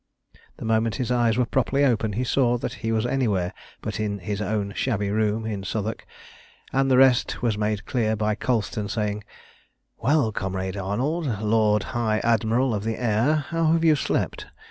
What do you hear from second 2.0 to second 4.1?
he saw that he was anywhere but